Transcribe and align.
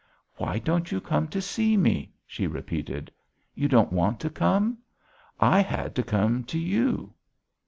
"Why 0.37 0.57
don't 0.57 0.91
you 0.91 0.99
come 0.99 1.27
to 1.27 1.39
see 1.43 1.77
me?" 1.77 2.11
she 2.25 2.47
repeated. 2.47 3.11
"You 3.53 3.67
don't 3.67 3.93
want 3.93 4.19
to 4.21 4.31
come? 4.31 4.79
I 5.39 5.59
had 5.59 5.93
to 5.93 6.01
come 6.01 6.43
to 6.45 6.57
you." 6.57 7.13